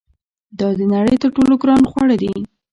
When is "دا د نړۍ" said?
0.59-1.15